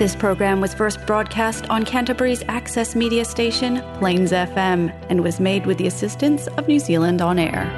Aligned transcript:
This 0.00 0.16
program 0.16 0.62
was 0.62 0.72
first 0.72 1.04
broadcast 1.04 1.68
on 1.68 1.84
Canterbury's 1.84 2.42
access 2.48 2.96
media 2.96 3.22
station, 3.22 3.82
Plains 3.98 4.32
FM, 4.32 4.90
and 5.10 5.22
was 5.22 5.38
made 5.38 5.66
with 5.66 5.76
the 5.76 5.86
assistance 5.86 6.46
of 6.56 6.66
New 6.66 6.78
Zealand 6.78 7.20
On 7.20 7.38
Air. 7.38 7.68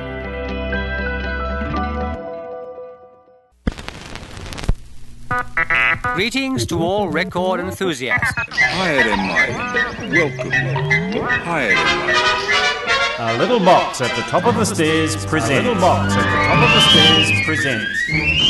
Greetings 6.15 6.65
to 6.67 6.81
all 6.81 7.09
record 7.09 7.59
enthusiasts. 7.59 8.33
Hi 8.37 9.03
than. 9.03 10.13
Welcome. 10.13 10.53
Hi. 11.43 11.73
A 13.19 13.37
little 13.37 13.59
box 13.59 14.01
at 14.01 14.15
the 14.15 14.23
top 14.31 14.47
of 14.47 14.55
the 14.55 14.65
stairs 14.65 15.27
presents. 15.27 15.51
A 15.51 15.69
little 15.69 15.75
box 15.75 16.15
at 16.15 16.23
the 16.23 16.37
top 16.47 16.63
of 16.63 16.71
the 16.73 16.81
stairs 16.89 17.47
presents. 17.47 18.42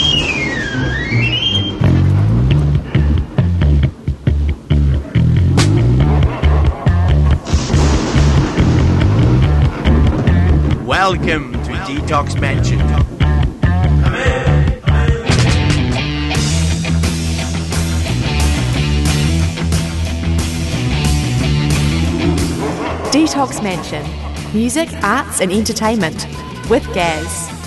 Welcome 11.13 11.53
to 11.53 11.73
Detox 11.85 12.41
Mansion. 12.41 12.79
Detox 23.11 23.63
Mansion 23.63 24.07
Music, 24.55 24.89
Arts 25.03 25.43
and 25.43 25.53
Entertainment 25.53 26.27
with 26.71 26.83
Gaz. 26.95 27.62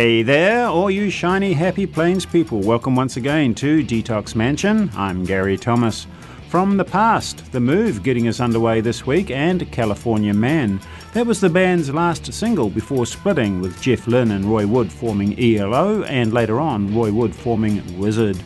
Hey 0.00 0.22
there, 0.22 0.66
all 0.66 0.90
you 0.90 1.10
shiny, 1.10 1.52
happy 1.52 1.84
plains 1.84 2.24
people. 2.24 2.60
Welcome 2.60 2.96
once 2.96 3.18
again 3.18 3.54
to 3.56 3.84
Detox 3.84 4.34
Mansion. 4.34 4.90
I'm 4.96 5.26
Gary 5.26 5.58
Thomas. 5.58 6.06
From 6.48 6.78
the 6.78 6.86
past, 6.86 7.52
The 7.52 7.60
Move 7.60 8.02
getting 8.02 8.26
us 8.26 8.40
underway 8.40 8.80
this 8.80 9.06
week, 9.06 9.30
and 9.30 9.70
California 9.70 10.32
Man. 10.32 10.80
That 11.12 11.26
was 11.26 11.38
the 11.38 11.50
band's 11.50 11.92
last 11.92 12.32
single 12.32 12.70
before 12.70 13.04
splitting, 13.04 13.60
with 13.60 13.82
Jeff 13.82 14.06
Lynne 14.06 14.30
and 14.30 14.46
Roy 14.46 14.66
Wood 14.66 14.90
forming 14.90 15.38
ELO, 15.38 16.02
and 16.04 16.32
later 16.32 16.58
on, 16.58 16.94
Roy 16.96 17.12
Wood 17.12 17.34
forming 17.34 17.82
Wizzard. 17.98 18.42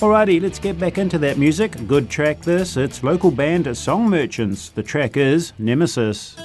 Alrighty, 0.00 0.42
let's 0.42 0.58
get 0.58 0.78
back 0.78 0.98
into 0.98 1.16
that 1.16 1.38
music. 1.38 1.78
Good 1.88 2.10
track 2.10 2.42
this. 2.42 2.76
It's 2.76 3.02
local 3.02 3.30
band 3.30 3.74
Song 3.74 4.10
Merchants. 4.10 4.68
The 4.68 4.82
track 4.82 5.16
is 5.16 5.54
Nemesis. 5.58 6.36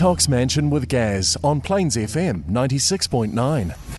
Detox 0.00 0.30
Mansion 0.30 0.70
with 0.70 0.88
Gaz 0.88 1.36
on 1.44 1.60
Plains 1.60 1.94
FM 1.94 2.44
96.9. 2.44 3.89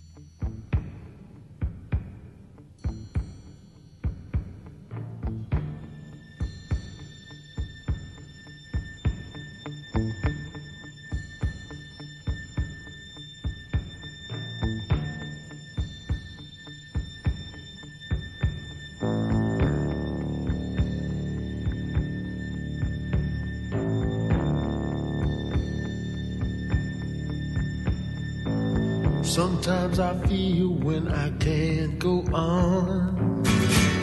when 31.02 31.14
I 31.14 31.30
can't 31.38 31.98
go 31.98 32.24
on. 32.32 33.42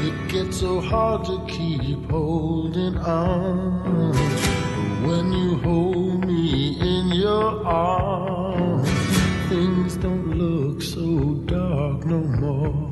It 0.01 0.31
gets 0.31 0.59
so 0.59 0.79
hard 0.81 1.25
to 1.25 1.45
keep 1.47 2.09
holding 2.09 2.97
on. 2.97 4.11
But 4.11 5.07
when 5.07 5.31
you 5.33 5.57
hold 5.57 6.25
me 6.25 6.79
in 6.79 7.07
your 7.11 7.65
arms, 7.65 8.89
things 9.49 9.97
don't 9.97 10.37
look 10.37 10.81
so 10.81 11.33
dark 11.45 12.05
no 12.05 12.19
more. 12.19 12.89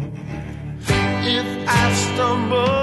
If 0.89 1.67
I 1.67 1.93
stumble 1.93 2.76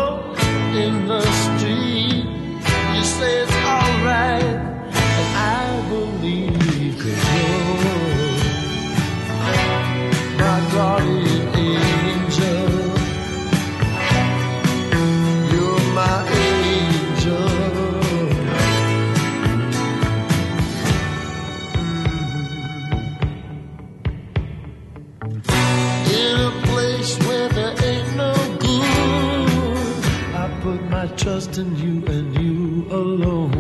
in 31.65 31.77
you 31.77 32.07
and 32.15 32.29
you 32.39 32.87
alone. 32.91 33.53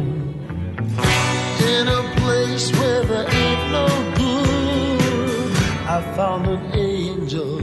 In 1.74 1.88
a 1.88 2.02
place 2.20 2.70
where 2.78 3.02
there 3.04 3.28
ain't 3.42 3.64
no 3.78 3.86
good, 4.20 5.56
I 5.96 5.98
found 6.16 6.46
an 6.46 6.62
angel. 6.74 7.60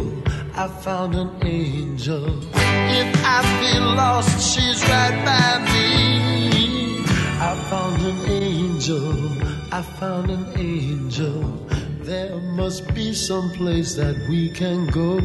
I 0.55 0.67
found 0.67 1.15
an 1.15 1.31
angel. 1.43 2.25
If 3.01 3.10
I 3.38 3.39
feel 3.60 3.88
lost, 4.01 4.36
she's 4.51 4.81
right 4.89 5.17
by 5.29 5.50
me. 5.74 7.03
I 7.50 7.51
found 7.69 8.01
an 8.12 8.19
angel. 8.29 9.10
I 9.71 9.81
found 10.00 10.29
an 10.31 10.45
angel. 10.57 11.41
There 12.01 12.38
must 12.60 12.93
be 12.95 13.13
some 13.13 13.51
place 13.51 13.95
that 13.95 14.17
we 14.29 14.50
can 14.50 14.88
go. 14.88 15.19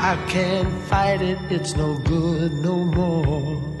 I 0.00 0.16
can't 0.28 0.72
fight 0.90 1.22
it, 1.22 1.38
it's 1.50 1.76
no 1.76 1.96
good 2.04 2.52
no 2.52 2.76
more. 2.84 3.73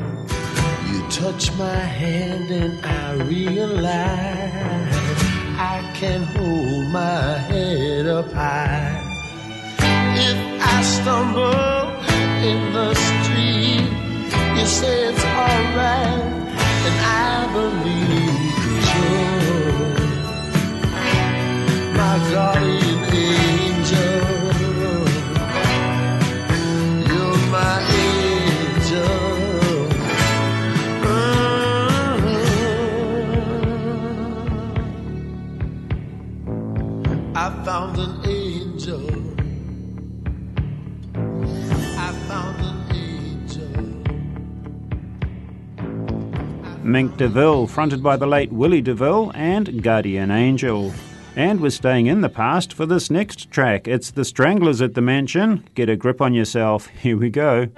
Touch 1.14 1.56
my 1.56 1.78
hand 2.00 2.50
and 2.50 2.84
I 2.84 3.14
realize 3.22 4.96
I 5.56 5.88
can 5.94 6.24
hold 6.24 6.88
my 6.88 7.38
head 7.48 8.08
up 8.08 8.32
high. 8.32 9.00
If 9.78 10.36
I 10.60 10.82
stumble 10.82 11.84
in 12.50 12.72
the 12.72 12.94
street, 12.94 13.88
you 14.58 14.66
say 14.66 15.04
it's 15.10 15.24
alright, 15.24 16.24
and 16.86 16.96
I 17.22 17.46
believe 17.58 18.58
you're 18.90 20.02
my 21.96 22.14
guardian 22.32 22.83
found 37.64 37.98
an 37.98 38.20
angel. 38.28 39.06
I 41.98 42.12
found 42.28 42.60
an 42.60 42.76
angel. 42.94 43.70
Mink 46.84 47.16
DeVille, 47.16 47.66
fronted 47.66 48.02
by 48.02 48.18
the 48.18 48.26
late 48.26 48.52
Willy 48.52 48.82
DeVille 48.82 49.32
and 49.34 49.82
Guardian 49.82 50.30
Angel. 50.30 50.92
And 51.36 51.62
we're 51.62 51.70
staying 51.70 52.06
in 52.06 52.20
the 52.20 52.28
past 52.28 52.74
for 52.74 52.84
this 52.84 53.10
next 53.10 53.50
track. 53.50 53.88
It's 53.88 54.10
the 54.10 54.26
Stranglers 54.26 54.82
at 54.82 54.92
the 54.92 55.00
Mansion. 55.00 55.66
Get 55.74 55.88
a 55.88 55.96
grip 55.96 56.20
on 56.20 56.34
yourself. 56.34 56.88
Here 56.88 57.16
we 57.16 57.30
go. 57.30 57.68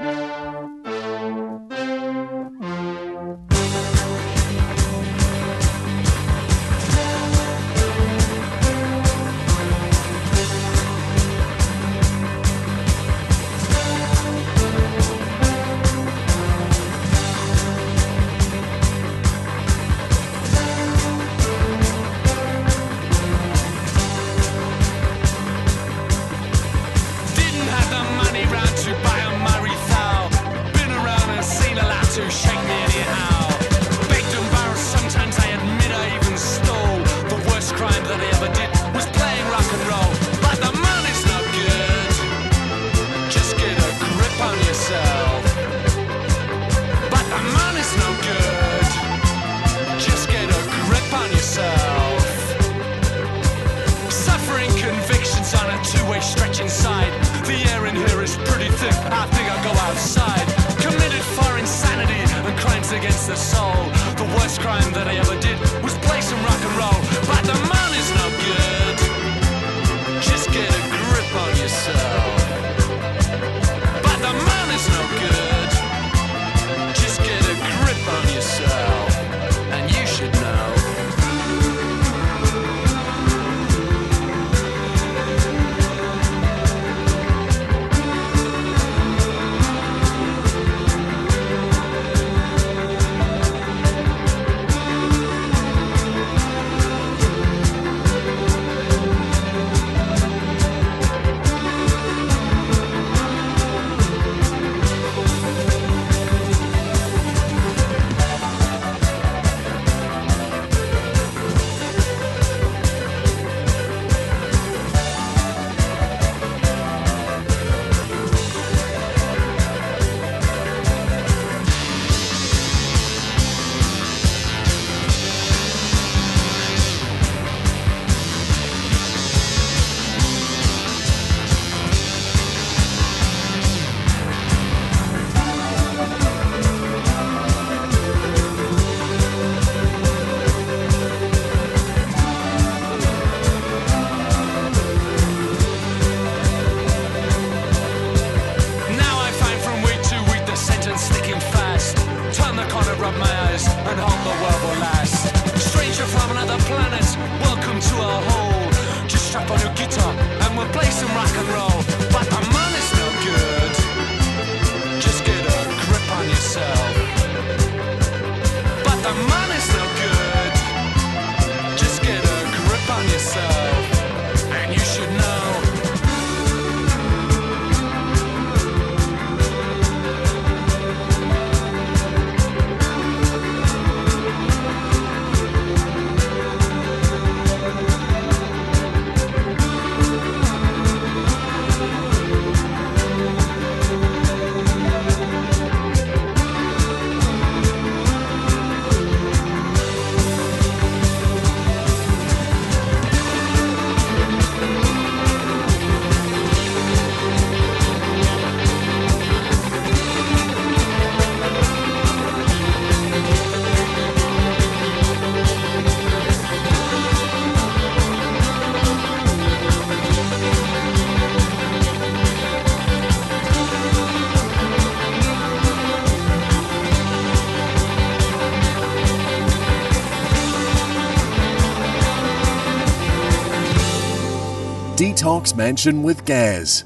Detox 235.36 235.54
Mansion 235.54 236.02
with 236.02 236.24
Gaz. 236.24 236.84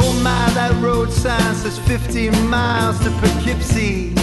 Oh 0.00 0.20
my, 0.22 0.50
that 0.54 0.80
road 0.80 1.10
sign 1.10 1.54
says 1.56 1.78
50 1.80 2.30
miles 2.46 3.00
to 3.00 3.10
Poughkeepsie. 3.20 4.14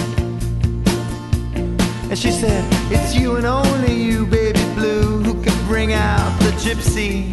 And 2.09 2.17
she 2.17 2.31
said, 2.31 2.63
It's 2.91 3.13
you 3.13 3.35
and 3.35 3.45
only 3.45 3.93
you, 3.93 4.25
baby 4.25 4.63
blue, 4.73 5.21
who 5.21 5.43
can 5.43 5.67
bring 5.67 5.91
out 5.91 6.39
the 6.39 6.51
gypsy 6.51 7.25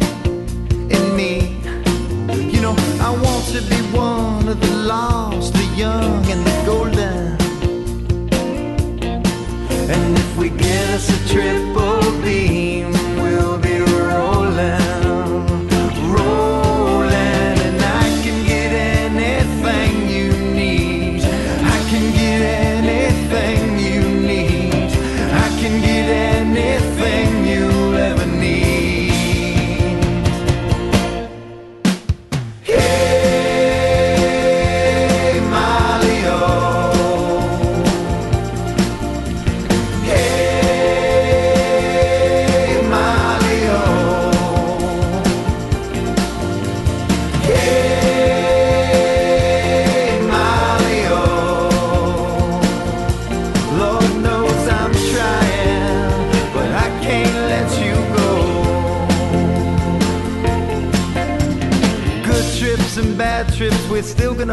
in 0.91 1.15
me. 1.15 1.57
You 2.51 2.61
know, 2.61 2.75
I 2.99 3.11
want 3.11 3.45
to 3.53 3.61
be 3.61 3.97
one 3.97 4.49
of 4.49 4.59
the 4.59 4.75
lost, 4.75 5.53
the 5.53 5.65
young, 5.77 6.25
and 6.29 6.45
the 6.45 6.63
golden. 6.65 7.42
And 9.93 10.17
if 10.17 10.37
we 10.37 10.49
get 10.49 10.89
us 10.95 11.07
a 11.09 11.19
triple 11.31 12.01
beam, 12.21 12.72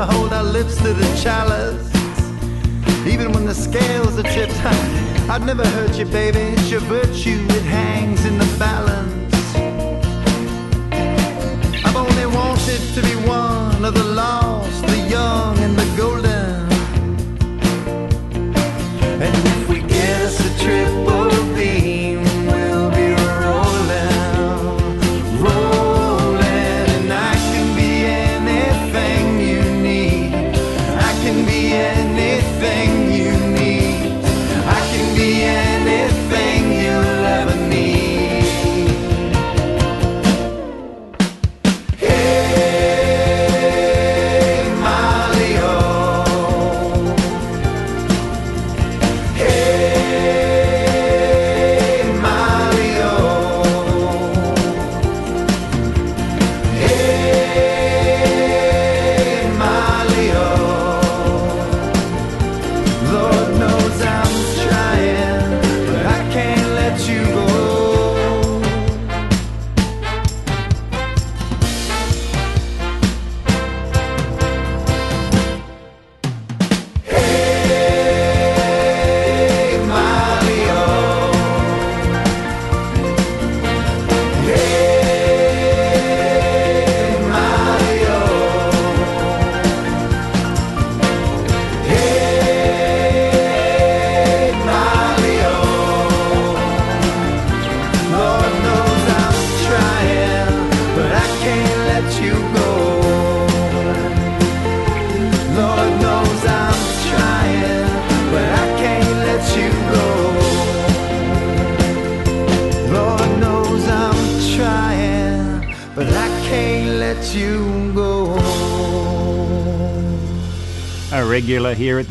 gonna 0.01 0.13
hold 0.13 0.33
our 0.33 0.43
lips 0.43 0.77
to 0.77 0.95
the 0.95 1.21
chalice. 1.23 1.87
Even 3.07 3.33
when 3.33 3.45
the 3.45 3.55
scales 3.55 4.19
are 4.19 4.23
tipped, 4.23 4.57
I've 5.29 5.45
never 5.45 5.67
hurt 5.67 5.99
you, 5.99 6.07
baby. 6.07 6.39
It's 6.39 6.71
your 6.71 6.81
virtue, 6.81 7.45
it 7.51 7.63
hangs 7.65 8.25
in 8.25 8.39
the 8.39 8.49
balance. 8.59 9.35
I've 11.85 11.97
only 11.97 12.27
wanted 12.35 12.81
to 12.95 13.03
be 13.03 13.15
one 13.29 13.85
of 13.85 13.93
the 13.93 14.05
lost, 14.05 14.87
the 14.87 15.07
young, 15.09 15.59
and 15.59 15.77
the 15.77 15.97
golden. 15.99 16.30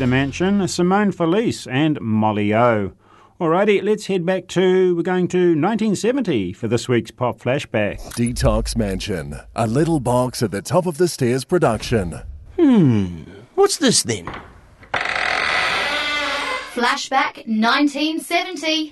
Regular 0.00 0.16
the 0.16 0.16
mansion, 0.16 0.66
Simone 0.66 1.12
Felice 1.12 1.66
and 1.66 2.00
Molly 2.00 2.54
O. 2.54 2.92
Alrighty, 3.38 3.82
let's 3.82 4.06
head 4.06 4.24
back 4.24 4.48
to, 4.48 4.96
we're 4.96 5.02
going 5.02 5.28
to 5.28 5.38
1970 5.38 6.54
for 6.54 6.68
this 6.68 6.88
week's 6.88 7.10
Pop 7.10 7.38
Flashback. 7.38 7.98
Detox 8.14 8.76
Mansion, 8.76 9.34
a 9.54 9.66
little 9.66 10.00
box 10.00 10.42
at 10.42 10.52
the 10.52 10.62
top 10.62 10.86
of 10.86 10.96
the 10.96 11.06
stairs 11.06 11.44
production. 11.44 12.22
Hmm. 12.58 13.24
What's 13.56 13.76
this 13.76 14.02
then? 14.02 14.26
Flashback 16.72 17.46
1970. 17.46 18.90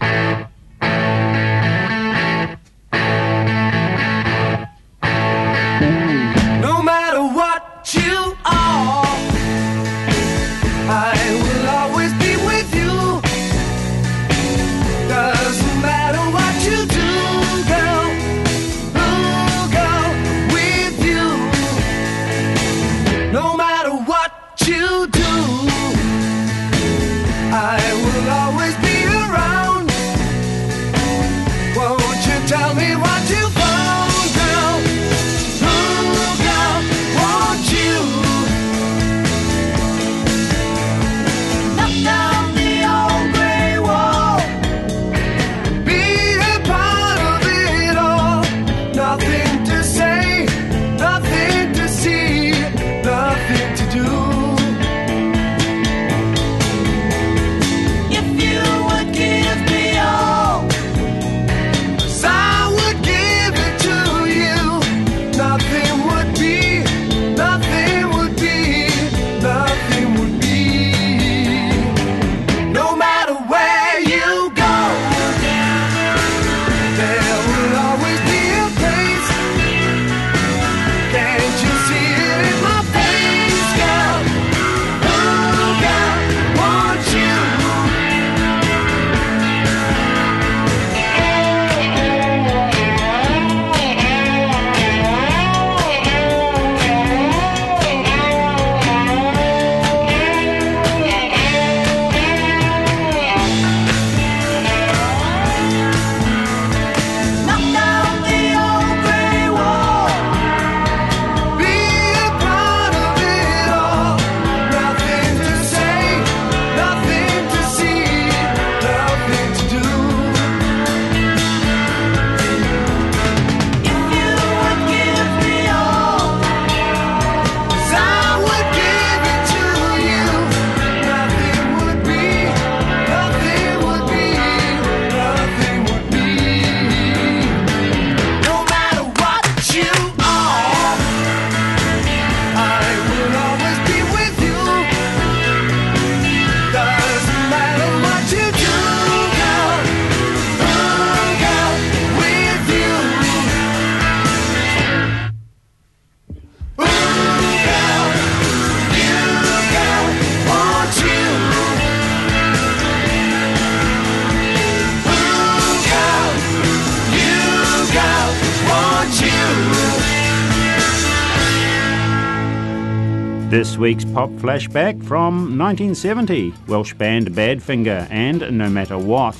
week's 173.88 174.04
pop 174.04 174.28
flashback 174.32 175.02
from 175.02 175.56
1970 175.56 176.52
Welsh 176.66 176.92
band 176.92 177.30
Badfinger 177.30 178.06
and 178.10 178.40
No 178.58 178.68
Matter 178.68 178.98
What. 178.98 179.34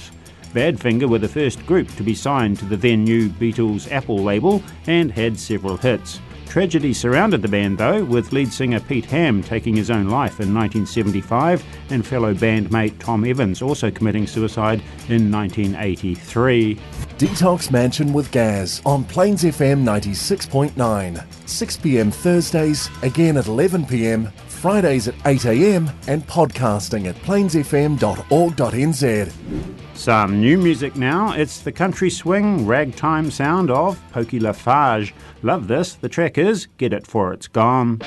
Badfinger 0.55 1.07
were 1.07 1.19
the 1.19 1.29
first 1.29 1.67
group 1.67 1.87
to 1.97 2.03
be 2.03 2.15
signed 2.15 2.59
to 2.61 2.65
the 2.65 2.79
then 2.79 3.05
new 3.05 3.29
Beatles 3.29 3.93
Apple 3.93 4.21
label 4.21 4.63
and 4.87 5.13
had 5.13 5.39
several 5.39 5.77
hits. 5.77 6.21
Tragedy 6.49 6.95
surrounded 6.95 7.43
the 7.43 7.49
band 7.49 7.77
though, 7.77 8.03
with 8.05 8.33
lead 8.33 8.51
singer 8.51 8.81
Pete 8.81 9.05
Ham 9.05 9.43
taking 9.43 9.77
his 9.77 9.91
own 9.91 10.09
life 10.09 10.41
in 10.41 10.55
1975 10.55 11.63
and 11.91 12.07
fellow 12.07 12.33
bandmate 12.33 12.99
Tom 12.99 13.27
Evans 13.27 13.61
also 13.61 13.91
committing 13.91 14.27
suicide 14.27 14.81
in 15.09 15.31
1983. 15.31 16.77
Detox 17.19 17.71
Mansion 17.71 18.15
with 18.15 18.31
Gaz 18.31 18.81
on 18.87 19.05
Plains 19.05 19.45
FM 19.45 19.85
96.9, 19.85 21.49
6 21.49 21.77
pm 21.77 22.11
Thursdays, 22.11 22.89
again 23.03 23.37
at 23.37 23.47
11 23.47 23.85
pm, 23.85 24.29
Fridays 24.49 25.09
at 25.09 25.15
8 25.27 25.45
am, 25.47 25.91
and 26.07 26.27
podcasting 26.27 27.09
at 27.09 27.15
plainsfm.org.nz. 27.17 29.88
Some 29.99 30.41
new 30.41 30.59
music 30.59 30.95
now. 30.95 31.33
It's 31.33 31.59
the 31.59 31.73
country 31.73 32.09
swing 32.09 32.65
ragtime 32.69 33.33
sound 33.33 33.69
of 33.69 34.01
Pokey 34.13 34.39
LaFarge. 34.39 35.13
Love 35.43 35.67
this. 35.67 35.95
The 35.95 36.09
track 36.09 36.39
is 36.39 36.69
Get 36.79 36.93
It 36.93 37.05
'fore 37.05 37.33
It's 37.33 37.49
Gone. 37.49 38.01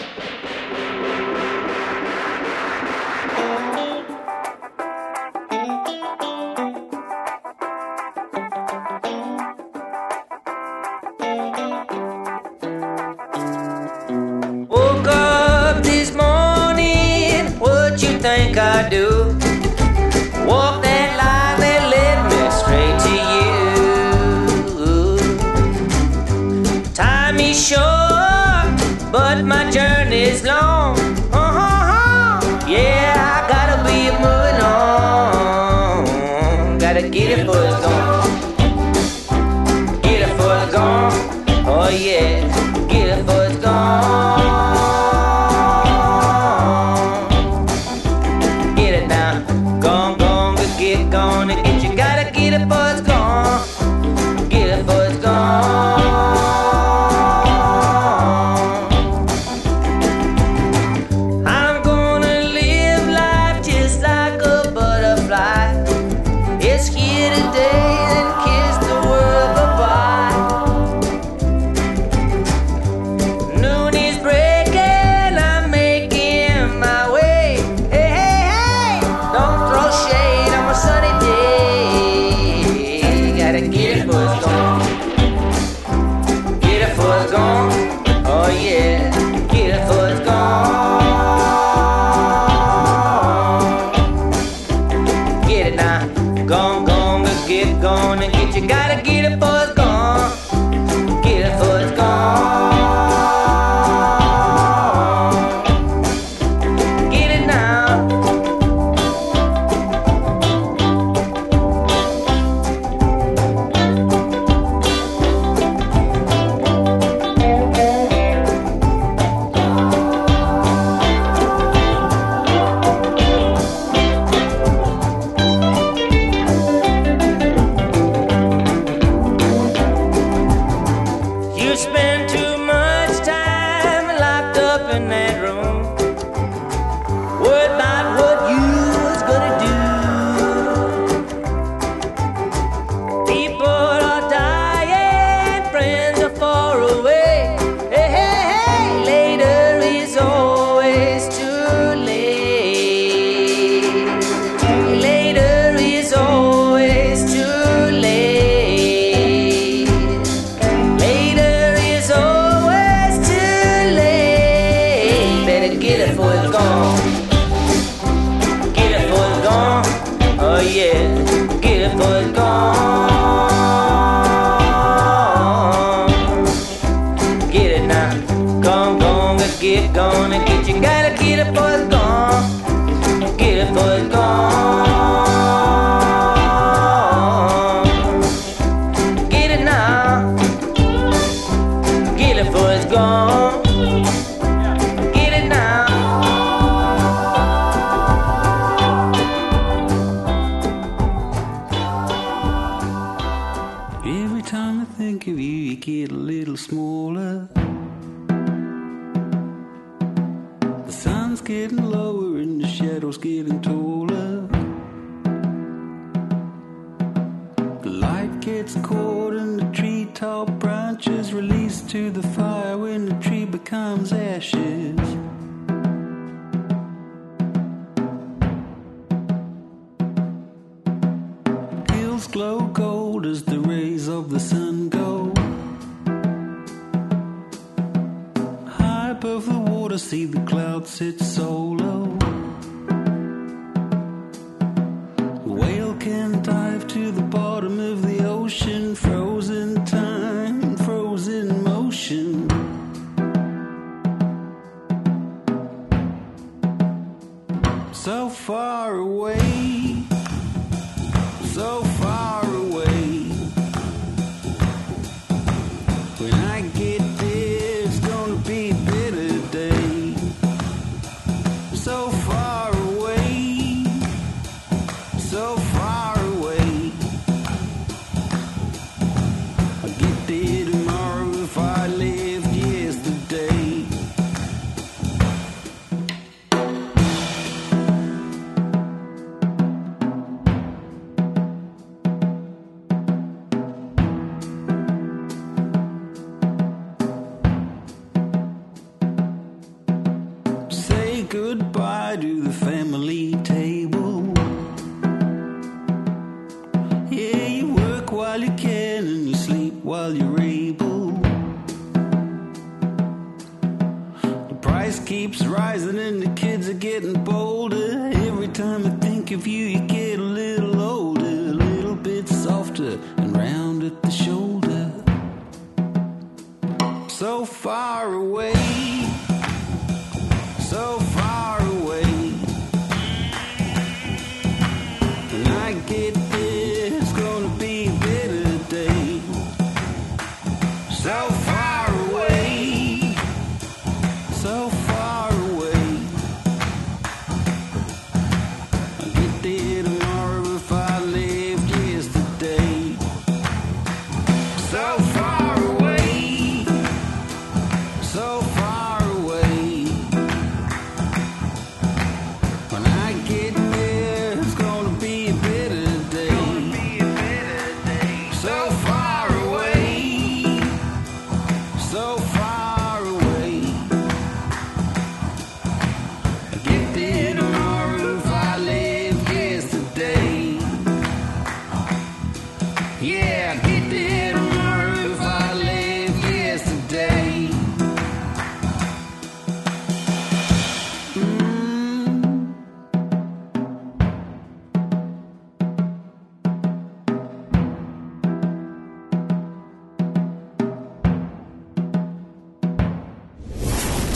and 83.55 83.73
get 83.73 83.97
it 83.97 84.13
on. 84.13 84.60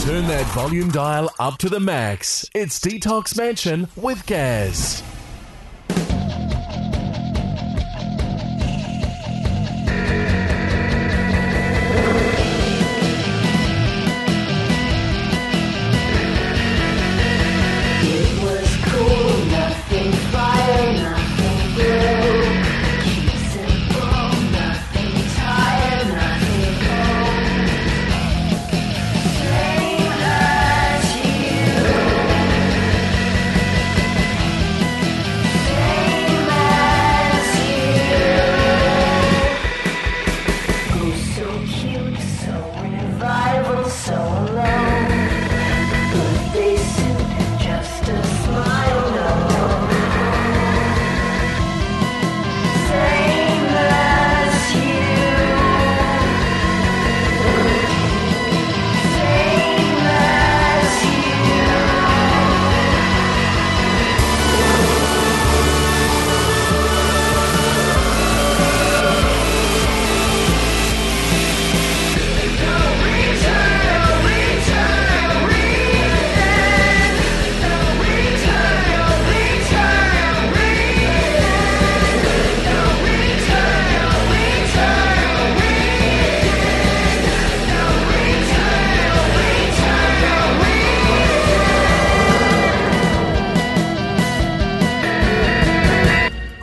Turn 0.06 0.28
that 0.28 0.46
volume 0.54 0.92
dial 0.92 1.28
up 1.40 1.58
to 1.58 1.68
the 1.68 1.80
max. 1.80 2.48
It's 2.54 2.78
Detox 2.78 3.36
Mansion 3.36 3.88
with 3.96 4.24
Gaz. 4.24 5.02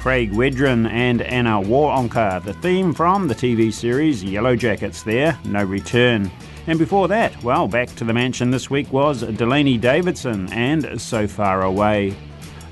Craig 0.03 0.33
Wedren 0.33 0.85
and 0.89 1.21
Anna 1.21 1.61
Waronker, 1.61 2.43
the 2.43 2.53
theme 2.55 2.93
from 2.93 3.29
the 3.29 3.33
TV 3.33 3.71
series 3.71 4.21
Yellowjackets 4.21 5.01
there, 5.05 5.39
No 5.45 5.63
Return. 5.63 6.29
And 6.67 6.77
before 6.77 7.07
that, 7.07 7.41
well, 7.41 7.69
back 7.69 7.87
to 7.95 8.03
the 8.03 8.11
mansion 8.11 8.51
this 8.51 8.69
week 8.69 8.91
was 8.91 9.21
Delaney 9.21 9.77
Davidson 9.77 10.51
and 10.51 11.01
So 11.01 11.25
Far 11.25 11.61
Away. 11.61 12.17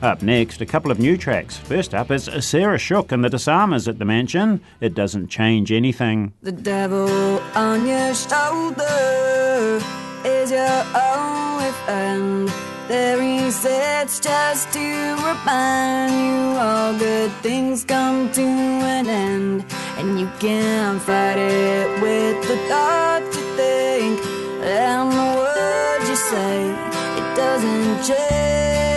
Up 0.01 0.21
next, 0.21 0.59
a 0.59 0.65
couple 0.65 0.91
of 0.91 0.99
new 0.99 1.15
tracks. 1.15 1.55
First 1.55 1.93
up 1.93 2.11
is 2.11 2.29
Sarah 2.41 2.77
Shook 2.77 3.13
and 3.13 3.23
the 3.23 3.29
Disarmers 3.29 3.87
at 3.87 3.97
the 3.97 4.03
mansion. 4.03 4.59
It 4.81 4.93
doesn't 4.93 5.29
change 5.29 5.71
anything. 5.71 6.33
The 6.41 6.51
devil 6.51 7.39
on 7.55 7.87
your 7.87 8.13
shoulder 8.13 9.79
is 10.25 10.51
your 10.51 10.83
only 10.93 11.71
friend. 11.85 12.51
There 12.91 13.21
he 13.21 13.49
sits 13.51 14.19
just 14.19 14.73
to 14.73 14.79
remind 14.79 16.11
you 16.11 16.59
all 16.59 16.93
good 16.99 17.31
things 17.41 17.85
come 17.85 18.29
to 18.33 18.41
an 18.41 19.07
end. 19.07 19.63
And 19.95 20.19
you 20.19 20.29
can't 20.41 21.01
fight 21.01 21.37
it 21.37 22.01
with 22.01 22.45
the 22.49 22.57
thoughts 22.67 23.37
you 23.37 23.43
think 23.55 24.19
and 24.61 25.09
the 25.09 25.29
words 25.39 26.09
you 26.09 26.17
say. 26.17 26.69
It 27.15 27.35
doesn't 27.37 28.03
change 28.03 28.90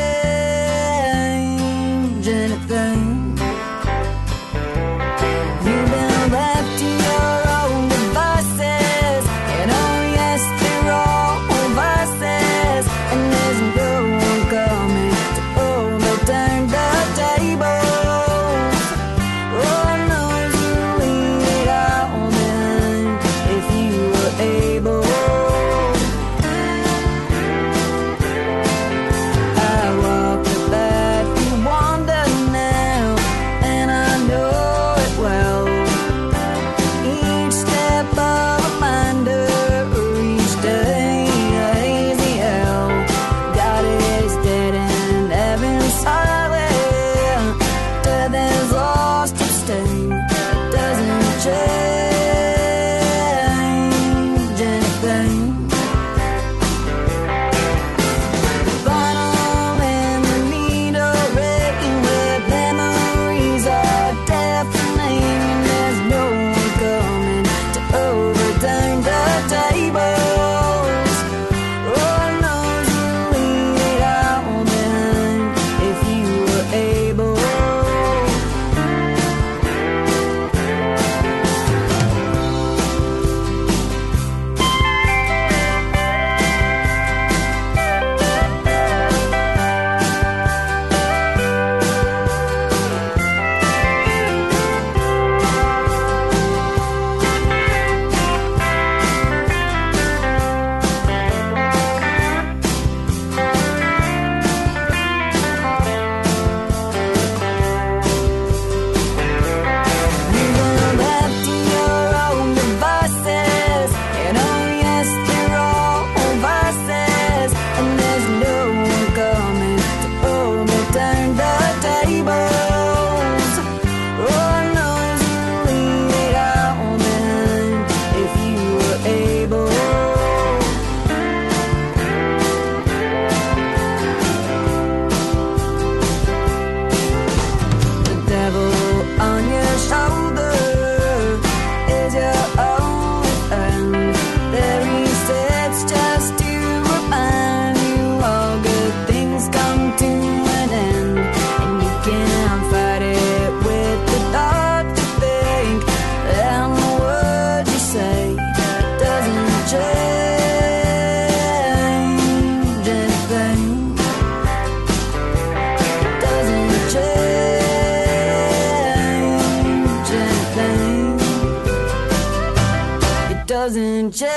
doesn't 173.65 174.13
change 174.13 174.29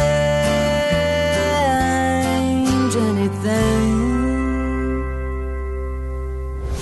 anything. 2.95 3.97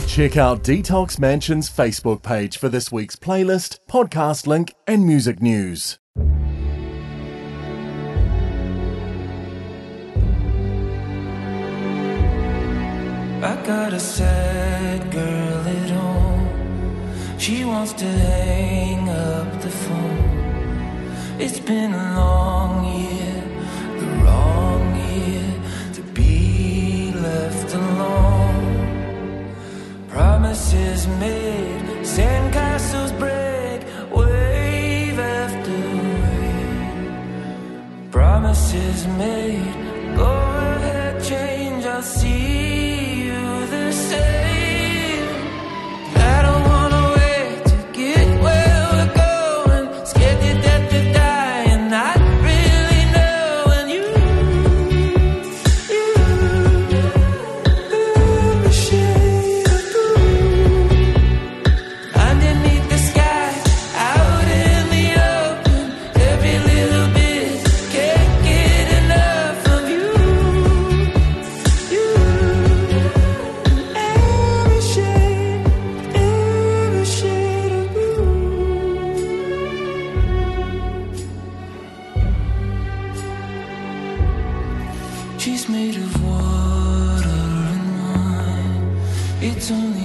Check 0.06 0.38
out 0.38 0.62
Detox 0.62 1.18
Mansion's 1.18 1.72
Facebook 1.72 2.22
page 2.22 2.60
for 2.60 2.70
this 2.70 2.92
week's 2.92 3.16
playlist, 3.16 3.80
podcast 3.90 4.46
link, 4.46 4.76
and 4.86 5.08
music 5.08 5.42
news. 5.42 5.98
I 13.42 13.56
got 13.66 13.92
a 13.92 14.00
sad 14.00 15.12
girl 15.12 15.68
at 15.68 15.90
home. 15.90 17.40
She 17.40 17.66
wants 17.66 17.94
to 17.94 18.06
hang. 18.06 18.85
It's 21.38 21.60
been 21.60 21.94
a 21.94 22.16
long 22.16 22.86
year, 22.96 23.44
the 24.00 24.06
wrong 24.24 24.96
year 25.12 25.54
to 25.96 26.02
be 26.14 27.12
left 27.14 27.74
alone. 27.74 29.54
Promises 30.08 31.08
made, 31.20 31.82
sandcastles 32.04 33.12
break, 33.20 33.82
wave 34.16 35.20
after 35.20 35.78
wave. 36.24 38.12
Promises 38.12 39.06
made, 39.18 39.76
go 40.16 40.32
ahead, 40.32 41.22
change, 41.22 41.86
I'll 41.86 42.02
see 42.02 43.26
you 43.26 43.68
the 43.68 43.92
same. 43.92 44.45
it's 89.68 89.72
only 89.72 90.05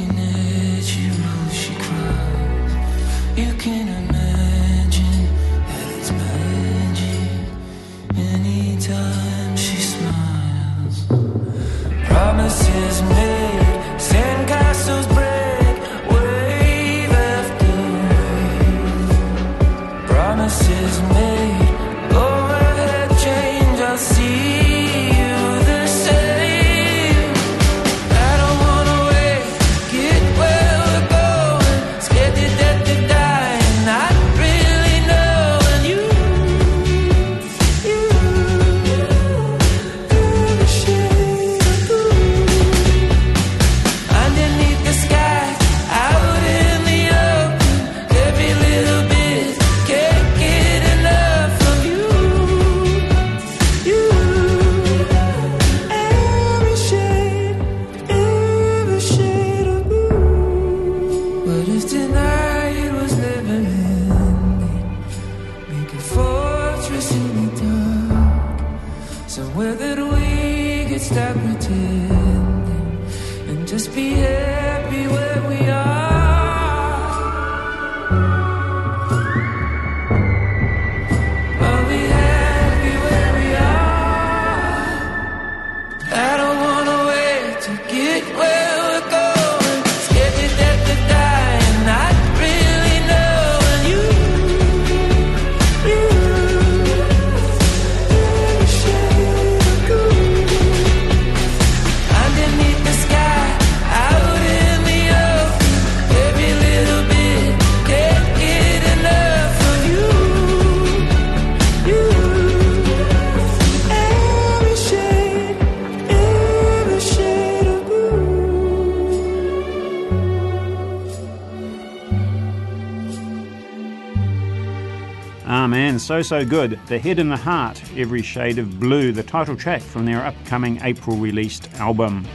So 126.21 126.41
So 126.41 126.45
Good, 126.45 126.79
The 126.87 126.99
Head 126.99 127.19
and 127.19 127.33
the 127.33 127.37
Heart, 127.37 127.83
Every 127.97 128.21
Shade 128.21 128.59
of 128.59 128.79
Blue, 128.79 129.11
the 129.11 129.23
title 129.23 129.57
track 129.57 129.81
from 129.81 130.05
their 130.05 130.23
upcoming 130.27 130.79
April 130.83 131.17
released 131.17 131.73
album. 131.75 132.27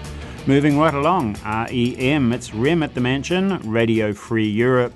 Moving 0.47 0.79
right 0.79 0.93
along, 0.93 1.37
REM, 1.45 2.33
it's 2.33 2.51
REM 2.51 2.81
at 2.81 2.95
the 2.95 3.01
Mansion, 3.01 3.59
Radio 3.69 4.11
Free 4.11 4.47
Europe. 4.47 4.91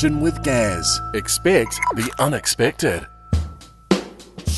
Kitchen 0.00 0.22
with 0.22 0.42
Gaz. 0.42 0.98
Expect 1.12 1.78
the 1.94 2.10
unexpected. 2.18 3.06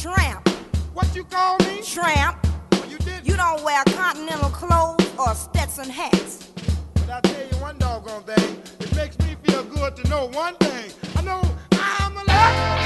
Tramp. 0.01 0.49
What 0.95 1.13
you 1.17 1.25
call 1.25 1.59
me? 1.67 1.83
Tramp. 1.83 2.47
Well, 2.71 2.89
you, 2.89 2.97
you, 3.25 3.37
don't 3.37 3.61
wear 3.65 3.83
continental 3.87 4.51
clothes 4.51 5.05
or 5.19 5.35
Stetson 5.35 5.91
hats. 5.91 6.53
But 6.95 7.11
I 7.11 7.21
tell 7.23 7.45
you 7.45 7.57
one 7.57 7.77
doggone 7.79 8.23
thing, 8.23 8.63
it 8.79 8.95
makes 8.95 9.19
me 9.19 9.35
feel 9.43 9.65
good 9.65 9.97
to 9.97 10.09
know 10.09 10.29
one 10.29 10.55
thing. 10.59 10.93
I 11.17 11.23
know 11.23 11.43
I'm 11.73 12.13
alive. 12.13 12.85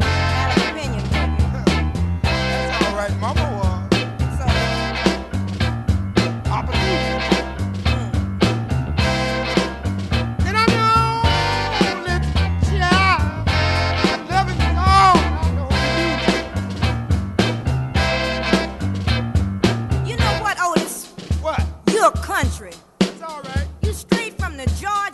Got 0.00 0.58
an 0.58 0.76
opinion. 0.76 1.04
That's 2.24 2.84
all 2.84 2.96
right, 2.96 3.16
Mama 3.20 3.46
was. 3.60 3.78
So. 4.40 4.46
Opposition. 6.50 7.19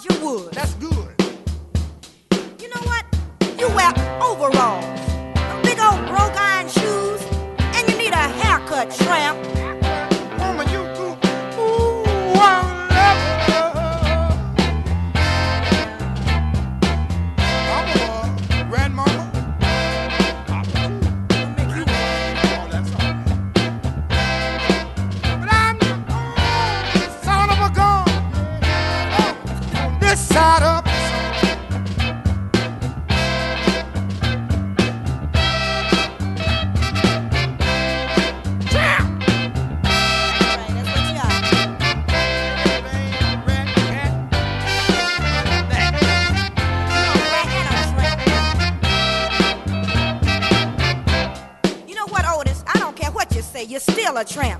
you 0.09 0.21
would. 0.25 0.53
That's 0.53 0.75
good. 0.75 1.15
You 2.61 2.69
know 2.69 2.83
what? 2.85 3.05
You 3.59 3.69
wear 3.69 3.93
overalls. 4.23 4.96
a 54.17 54.25
tramp. 54.25 54.56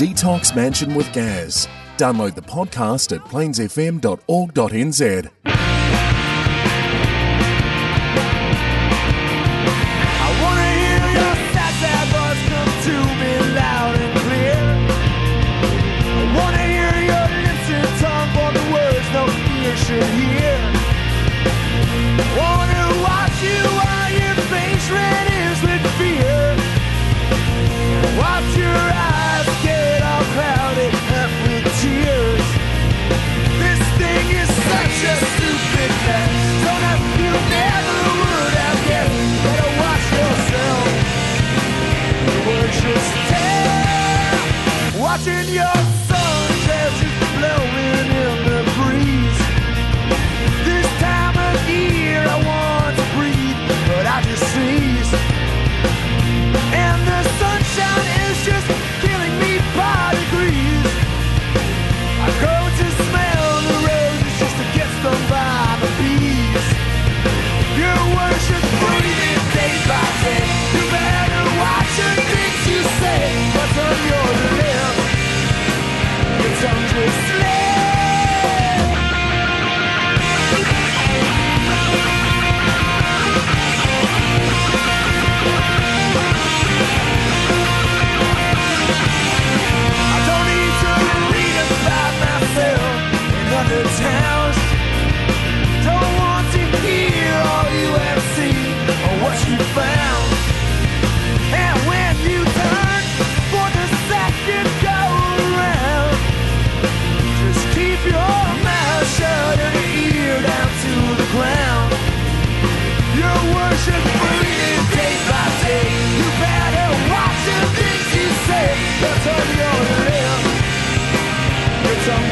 Detox 0.00 0.56
Mansion 0.56 0.94
with 0.94 1.12
Gaz. 1.12 1.68
Download 1.98 2.34
the 2.34 2.40
podcast 2.40 3.14
at 3.14 3.22
plainsfm.org.nz. 3.26 5.59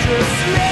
just 0.09 0.68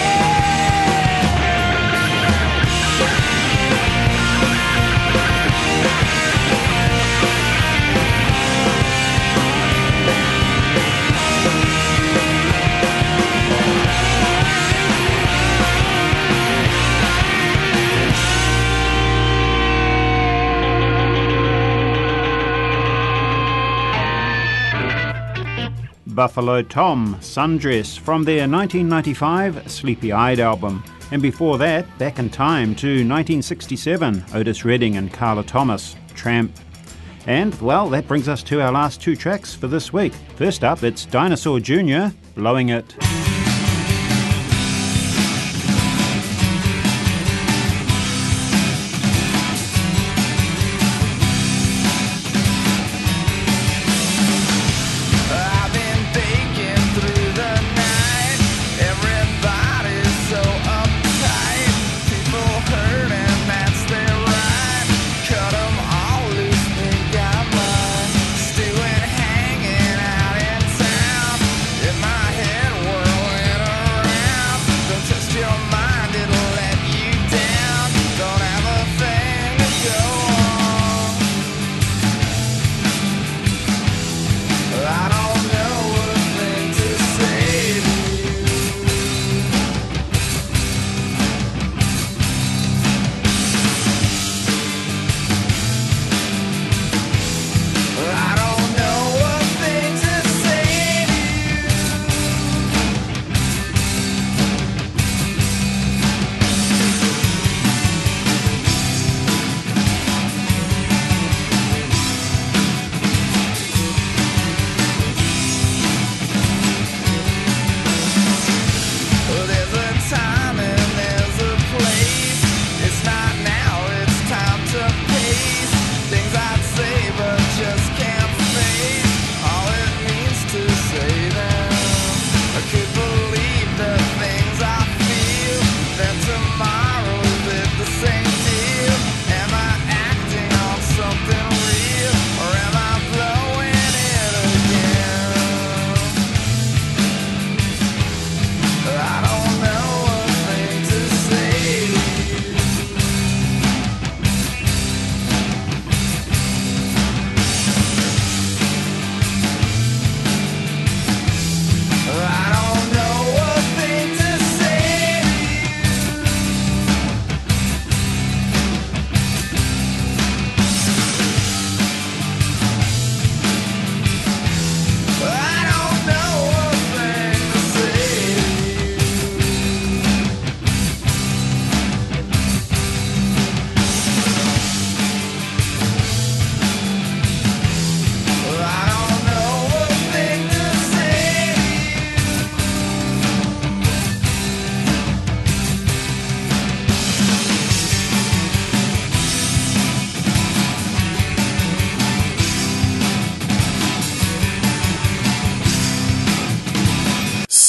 Buffalo 26.17 26.63
Tom 26.63 27.17
Sundress 27.21 27.99
from 27.99 28.25
their 28.25 28.49
1995 28.49 29.71
Sleepy 29.71 30.13
Eyed 30.13 30.41
album. 30.41 30.83
And 31.13 31.21
before 31.21 31.59
that, 31.59 31.87
back 31.99 32.19
in 32.19 32.31
time 32.31 32.75
to 32.77 32.87
1967, 32.87 34.25
Otis 34.33 34.65
Redding 34.65 34.97
and 34.97 35.13
Carla 35.13 35.45
Thomas, 35.45 35.95
Tramp. 36.15 36.51
And, 37.27 37.55
well, 37.61 37.91
that 37.91 38.09
brings 38.09 38.29
us 38.29 38.43
to 38.45 38.63
our 38.63 38.73
last 38.73 39.03
two 39.03 39.15
tracks 39.15 39.55
for 39.55 39.67
this 39.67 39.93
week. 39.93 40.15
First 40.37 40.65
up, 40.65 40.83
it's 40.83 41.05
Dinosaur 41.05 41.61
Jr., 41.61 42.07
Blowing 42.35 42.71
It. 42.71 42.97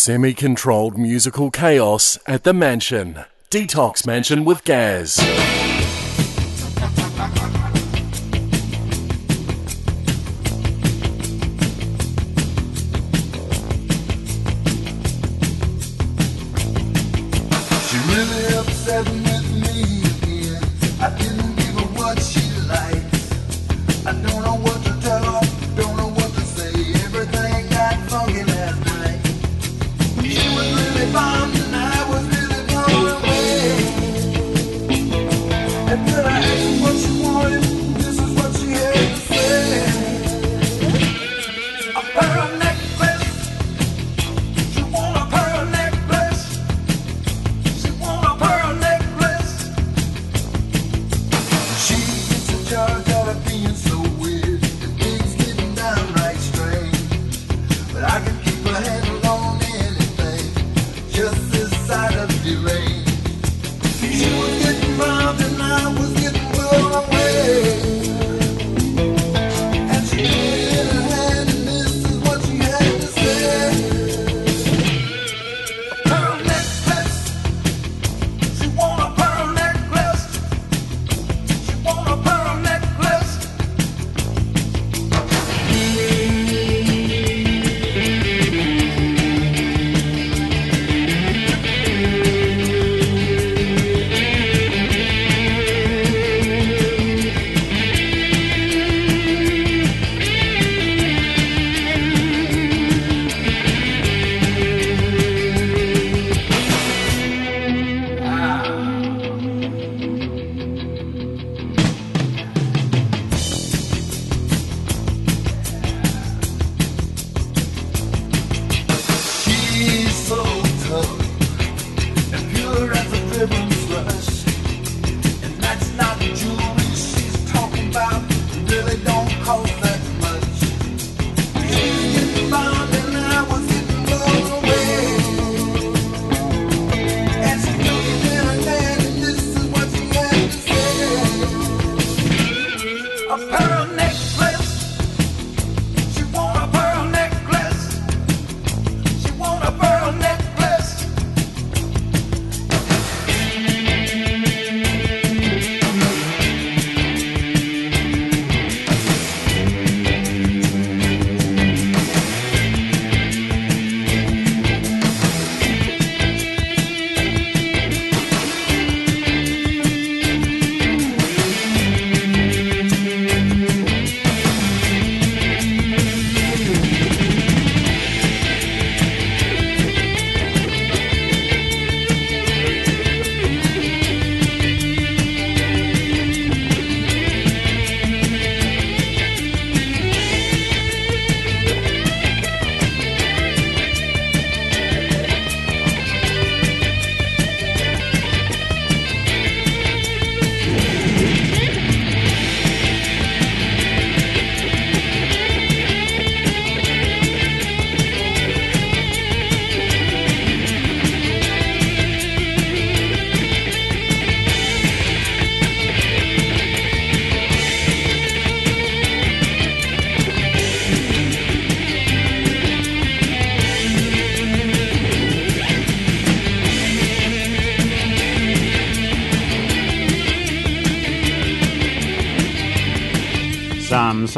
Semi 0.08 0.34
controlled 0.34 0.98
musical 0.98 1.52
chaos 1.52 2.18
at 2.26 2.46
the 2.46 2.54
mansion. 2.54 3.26
Detox 3.52 4.08
Mansion 4.08 4.46
with 4.46 4.64
Gaz. 4.64 5.18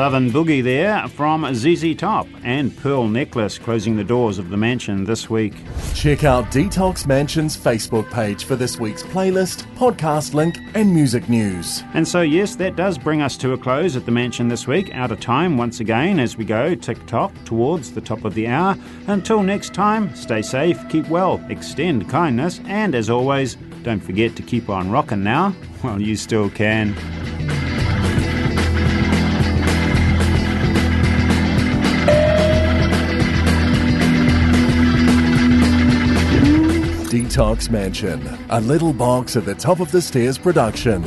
Southern 0.09 0.31
boogie 0.31 0.63
there 0.63 1.07
from 1.09 1.45
ZZ 1.53 1.95
Top 1.95 2.25
and 2.43 2.75
Pearl 2.77 3.07
Necklace 3.07 3.59
closing 3.59 3.95
the 3.95 4.03
doors 4.03 4.39
of 4.39 4.49
the 4.49 4.57
mansion 4.57 5.03
this 5.03 5.29
week. 5.29 5.53
Check 5.93 6.23
out 6.23 6.45
Detox 6.45 7.05
Mansion's 7.05 7.55
Facebook 7.55 8.09
page 8.09 8.45
for 8.45 8.55
this 8.55 8.79
week's 8.79 9.03
playlist, 9.03 9.71
podcast 9.75 10.33
link, 10.33 10.57
and 10.73 10.91
music 10.91 11.29
news. 11.29 11.83
And 11.93 12.07
so, 12.07 12.21
yes, 12.21 12.55
that 12.55 12.75
does 12.75 12.97
bring 12.97 13.21
us 13.21 13.37
to 13.37 13.53
a 13.53 13.57
close 13.57 13.95
at 13.95 14.07
the 14.07 14.11
mansion 14.11 14.47
this 14.47 14.65
week. 14.65 14.91
Out 14.95 15.11
of 15.11 15.19
time 15.19 15.59
once 15.59 15.79
again 15.79 16.19
as 16.19 16.35
we 16.37 16.43
go 16.43 16.73
tick 16.73 17.05
tock 17.05 17.31
towards 17.45 17.91
the 17.91 18.01
top 18.01 18.25
of 18.25 18.33
the 18.33 18.47
hour. 18.47 18.75
Until 19.05 19.43
next 19.43 19.75
time, 19.75 20.15
stay 20.15 20.41
safe, 20.41 20.79
keep 20.89 21.07
well, 21.07 21.39
extend 21.49 22.09
kindness, 22.09 22.61
and 22.65 22.95
as 22.95 23.11
always, 23.11 23.57
don't 23.83 23.99
forget 23.99 24.35
to 24.37 24.41
keep 24.41 24.69
on 24.69 24.89
rocking 24.89 25.23
now 25.23 25.51
while 25.81 26.01
you 26.01 26.15
still 26.15 26.49
can. 26.49 26.95
Detox 37.29 37.69
Mansion, 37.69 38.27
a 38.49 38.59
little 38.59 38.91
box 38.91 39.35
at 39.35 39.45
the 39.45 39.53
top 39.53 39.81
of 39.81 39.91
the 39.91 40.01
stairs 40.01 40.39
production. 40.39 41.03